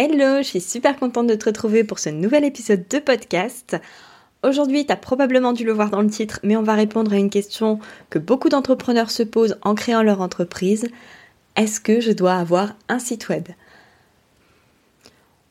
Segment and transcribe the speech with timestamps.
[0.00, 3.76] Hello, je suis super contente de te retrouver pour ce nouvel épisode de podcast.
[4.44, 7.16] Aujourd'hui, tu as probablement dû le voir dans le titre, mais on va répondre à
[7.16, 10.86] une question que beaucoup d'entrepreneurs se posent en créant leur entreprise.
[11.56, 13.48] Est-ce que je dois avoir un site web?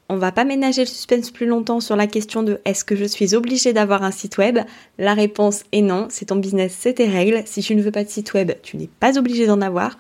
[0.07, 3.03] On va pas ménager le suspense plus longtemps sur la question de est-ce que je
[3.03, 4.59] suis obligée d'avoir un site web?
[4.97, 7.43] La réponse est non, c'est ton business, c'est tes règles.
[7.45, 9.97] Si tu ne veux pas de site web, tu n'es pas obligé d'en avoir.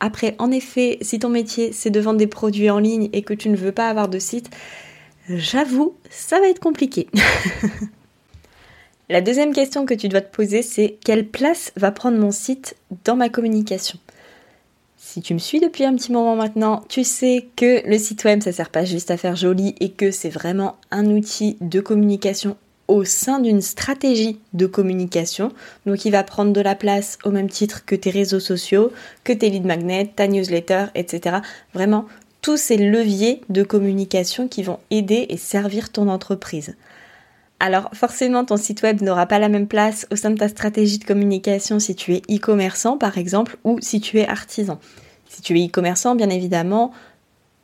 [0.00, 3.34] Après, en effet, si ton métier c'est de vendre des produits en ligne et que
[3.34, 4.50] tu ne veux pas avoir de site,
[5.28, 7.08] j'avoue, ça va être compliqué.
[9.10, 12.76] La deuxième question que tu dois te poser, c'est quelle place va prendre mon site
[13.04, 13.98] dans ma communication?
[14.98, 18.42] Si tu me suis depuis un petit moment maintenant, tu sais que le site web,
[18.42, 22.58] ça sert pas juste à faire joli et que c'est vraiment un outil de communication
[22.88, 25.52] au sein d'une stratégie de communication.
[25.86, 28.90] Donc il va prendre de la place au même titre que tes réseaux sociaux,
[29.24, 31.36] que tes lead magnets, ta newsletter, etc.
[31.74, 32.06] Vraiment
[32.40, 36.74] tous ces leviers de communication qui vont aider et servir ton entreprise.
[37.60, 40.98] Alors forcément, ton site web n'aura pas la même place au sein de ta stratégie
[40.98, 44.78] de communication si tu es e-commerçant par exemple ou si tu es artisan.
[45.28, 46.92] Si tu es e-commerçant, bien évidemment,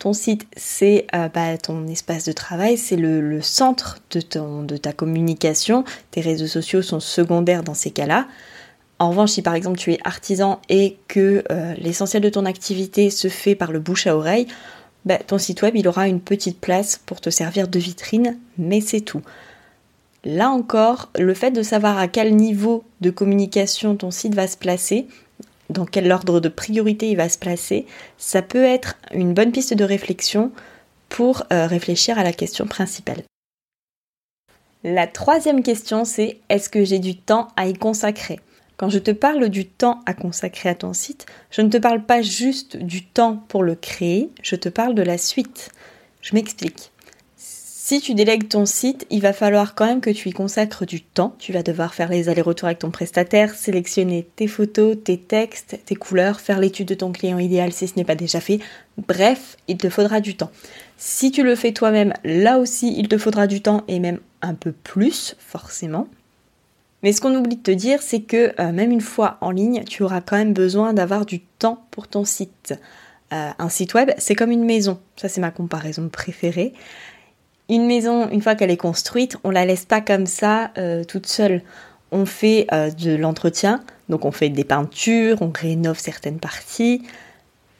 [0.05, 4.77] ton site, c'est euh, bah, ton espace de travail, c'est le, centre de, ton, de
[4.77, 5.83] ta communication.
[6.11, 8.29] Tes réseaux sociaux sont secondaires dans ces cas-là.
[8.99, 13.09] En revanche, si par exemple tu es artisan et que euh, l'essentiel de ton activité
[13.09, 14.47] se fait par le bouche à oreille,
[15.07, 18.83] bah, ton site web il aura une petite place pour te servir de vitrine, mais
[18.83, 19.23] c'est tout.
[20.23, 24.59] Là encore, le fait de savoir à quel niveau de communication ton site va se
[24.59, 25.07] placer,
[25.71, 27.87] dans quel ordre de priorité il va se placer,
[28.19, 30.53] ça peut être une bonne piste de réflexion
[31.09, 33.23] pour euh, réfléchir à la question principale.
[34.83, 38.41] La troisième question, c'est est-ce que j'ai du temps à y consacrer?
[38.77, 42.05] Quand je te parle du temps à consacrer à ton site, je ne te parle
[42.05, 45.71] pas juste du temps pour le créer, je te parle de la suite.
[46.21, 46.91] Je m'explique.
[47.87, 51.03] Si tu délègues ton site, il va falloir quand même que tu y consacres du
[51.03, 51.35] temps.
[51.39, 55.95] Tu vas devoir faire les allers-retours avec ton prestataire, sélectionner tes photos, tes textes, tes
[55.95, 58.59] couleurs, faire l'étude de ton client idéal si ce n'est pas déjà fait.
[59.07, 60.51] Bref, il te faudra du temps.
[60.97, 64.55] Si tu le fais toi-même, là aussi, il te faudra du temps et même un
[64.55, 66.09] peu plus, forcément.
[67.03, 69.85] Mais ce qu'on oublie de te dire, c'est que euh, même une fois en ligne,
[69.85, 72.73] tu auras quand même besoin d'avoir du temps pour ton site.
[73.35, 74.99] Euh, un site web, c'est comme une maison.
[75.17, 76.73] Ça, c'est ma comparaison préférée.
[77.71, 81.27] Une maison, une fois qu'elle est construite, on la laisse pas comme ça euh, toute
[81.27, 81.63] seule.
[82.13, 87.03] On fait euh, de l'entretien, donc on fait des peintures, on rénove certaines parties,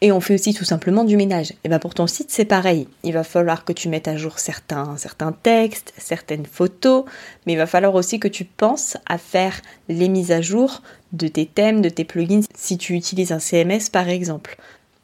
[0.01, 1.53] et on fait aussi tout simplement du ménage.
[1.65, 2.89] Et bien pour ton site, c'est pareil.
[3.05, 7.05] Il va falloir que tu mettes à jour certains, certains textes, certaines photos,
[7.47, 11.29] mais il va falloir aussi que tu penses à faire les mises à jour de
[11.29, 14.57] tes thèmes, de tes plugins, si tu utilises un CMS par exemple.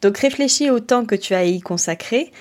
[0.02, 2.32] Donc réfléchis au temps que tu as à y consacrer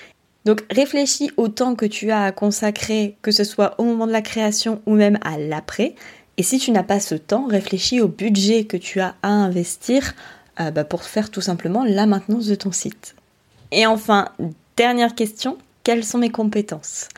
[0.44, 4.12] donc réfléchis au temps que tu as à consacrer, que ce soit au moment de
[4.12, 5.94] la création ou même à l'après.
[6.36, 10.14] Et si tu n'as pas ce temps, réfléchis au budget que tu as à investir
[10.60, 13.14] euh, bah, pour faire tout simplement la maintenance de ton site.
[13.72, 14.30] Et enfin,
[14.76, 17.08] dernière question, quelles sont mes compétences?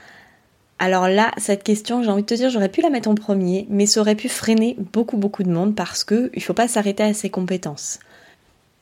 [0.79, 3.67] Alors là, cette question, j'ai envie de te dire, j'aurais pu la mettre en premier,
[3.71, 7.05] mais ça aurait pu freiner beaucoup beaucoup de monde parce que il faut pas s'arrêter
[7.05, 8.01] à ses compétences.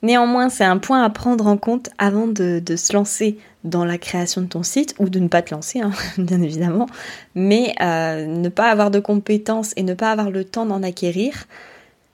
[0.03, 4.41] Néanmoins, c'est un point à prendre en compte avant de, se lancer dans la création
[4.41, 6.87] de ton site, ou de ne pas te lancer, hein, bien évidemment,
[7.35, 11.47] mais euh, ne pas avoir de compétences et ne pas avoir le temps d'en acquérir,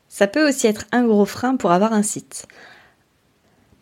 [0.08, 2.46] ça peut aussi être un gros frein pour avoir un site.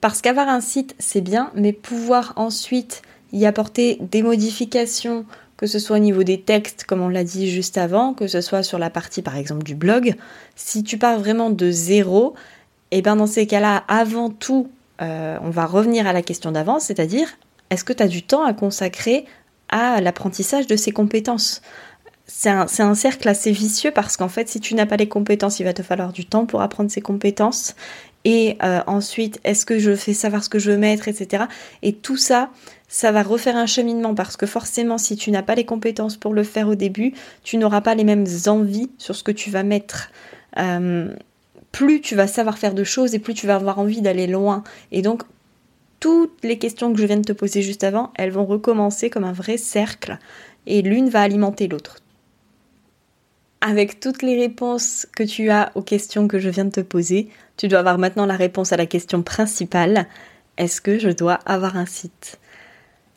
[0.01, 3.01] Parce qu'avoir un site, c'est bien, mais pouvoir ensuite
[3.33, 5.25] y apporter des modifications,
[5.57, 8.43] que ce soit au niveau des textes, comme on l'a dit juste avant, que ce
[8.43, 10.15] soit sur la partie par exemple du blog,
[10.57, 12.35] si tu pars vraiment de zéro,
[12.95, 14.71] et bien dans ces cas-là, avant tout,
[15.03, 17.27] euh, on va revenir à la question d'avant, c'est-à-dire
[17.71, 19.25] est-ce que tu as du temps à consacrer
[19.69, 21.61] à l'apprentissage de ces compétences?
[22.27, 25.65] C'est un, cercle assez vicieux parce qu'en fait, si tu n'as pas les compétences, il
[25.65, 27.75] va te falloir du temps pour apprendre ces compétences.
[28.25, 31.45] Et euh, ensuite, est-ce que je fais savoir ce que je veux mettre, etc.
[31.83, 32.51] Et tout ça,
[32.87, 36.33] ça va refaire un cheminement parce que forcément, si tu n'as pas les compétences pour
[36.33, 37.13] le faire au début,
[37.43, 40.13] tu n'auras pas les mêmes envies sur ce que tu vas mettre.
[40.59, 41.13] Euh,
[41.75, 44.63] plus tu vas savoir faire de choses et plus tu vas avoir envie d'aller loin.
[44.93, 45.25] Et donc,
[45.99, 49.25] toutes les questions que je viens de te poser juste avant, elles vont recommencer comme
[49.25, 50.19] un vrai cercle
[50.69, 51.97] et l'une va alimenter l'autre.
[53.61, 57.29] Avec toutes les réponses que tu as aux questions que je viens de te poser,
[57.57, 60.07] tu dois avoir maintenant la réponse à la question principale.
[60.59, 62.39] Est-ce que je dois avoir un site?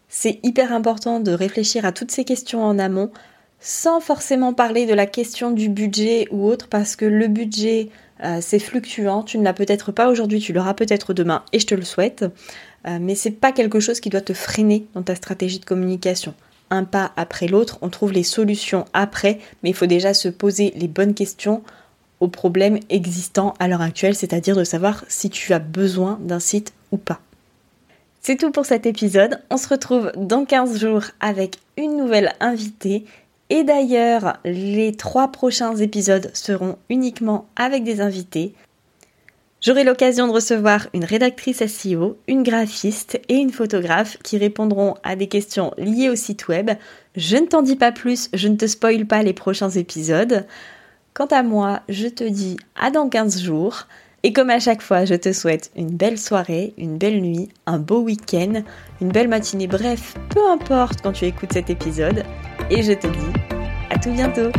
[0.09, 3.11] C'est hyper important de réfléchir à toutes ces questions en amont
[3.59, 7.89] sans forcément parler de la question du budget ou autre parce que le budget
[8.23, 11.67] euh, c'est fluctuant, tu ne l'as peut-être pas aujourd'hui, tu l'auras peut-être demain et je
[11.67, 12.25] te le souhaite,
[12.87, 16.33] euh, mais c'est pas quelque chose qui doit te freiner dans ta stratégie de communication.
[16.69, 20.73] Un pas après l'autre, on trouve les solutions après, mais il faut déjà se poser
[20.75, 21.63] les bonnes questions
[22.19, 26.73] aux problèmes existants à l'heure actuelle, c'est-à-dire de savoir si tu as besoin d'un site
[26.91, 27.21] ou pas.
[28.21, 29.39] C'est tout pour cet épisode.
[29.51, 33.05] On se retrouve dans 15 jours avec une nouvelle invitée.
[33.49, 38.53] Et d'ailleurs, les trois prochains épisodes seront uniquement avec des invités.
[39.61, 45.15] J'aurai l'occasion de recevoir une rédactrice SEO, une graphiste et une photographe qui répondront à
[45.15, 46.71] des questions liées au site web.
[47.15, 50.45] Je ne t'en dis pas plus, je ne te spoile pas les prochains épisodes.
[51.15, 53.87] Quant à moi, je te dis à dans 15 jours.
[54.23, 57.77] Et comme à chaque fois, je te souhaite une belle soirée, une belle nuit, un
[57.77, 58.63] beau week-end,
[58.99, 62.23] une belle matinée, bref, peu importe quand tu écoutes cet épisode.
[62.69, 63.39] Et je te dis
[63.89, 64.51] à tout bientôt